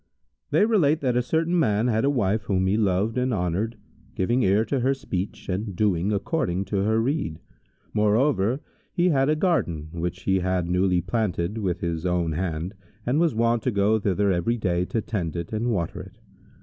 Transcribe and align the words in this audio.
They 0.49 0.65
relate 0.65 0.99
that 1.01 1.15
a 1.15 1.21
certain 1.21 1.59
man 1.59 1.85
had 1.87 2.03
a 2.03 2.09
wife 2.09 2.45
whom 2.45 2.65
he 2.65 2.75
loved 2.75 3.19
and 3.19 3.31
honoured, 3.31 3.77
giving 4.15 4.41
ear 4.41 4.65
to 4.65 4.79
her 4.79 4.95
speech 4.95 5.47
and 5.47 5.75
doing 5.75 6.11
according 6.11 6.65
to 6.73 6.77
her 6.77 6.99
rede. 6.99 7.39
Moreover, 7.93 8.61
he 8.91 9.09
had 9.09 9.29
a 9.29 9.35
garden, 9.35 9.89
which 9.91 10.21
he 10.23 10.39
had 10.39 10.67
newly 10.67 11.01
planted 11.01 11.59
with 11.59 11.81
his 11.81 12.03
own 12.03 12.31
hand, 12.31 12.73
and 13.05 13.19
was 13.19 13.35
wont 13.35 13.61
to 13.61 13.69
go 13.69 13.99
thither 13.99 14.31
every 14.31 14.57
day, 14.57 14.85
to 14.85 15.01
tend 15.01 15.35
it 15.35 15.53
and 15.53 15.69
water 15.69 16.01
it. 16.01 16.17